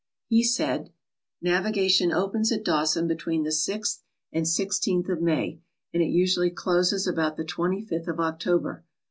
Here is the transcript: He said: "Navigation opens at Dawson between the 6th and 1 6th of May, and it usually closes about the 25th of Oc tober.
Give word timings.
He 0.29 0.41
said: 0.43 0.91
"Navigation 1.43 2.11
opens 2.11 2.51
at 2.51 2.65
Dawson 2.65 3.07
between 3.07 3.43
the 3.43 3.51
6th 3.51 3.99
and 4.33 4.39
1 4.45 4.45
6th 4.45 5.09
of 5.11 5.21
May, 5.21 5.61
and 5.93 6.01
it 6.01 6.07
usually 6.07 6.49
closes 6.49 7.05
about 7.05 7.37
the 7.37 7.45
25th 7.45 8.07
of 8.07 8.19
Oc 8.19 8.39
tober. 8.39 8.83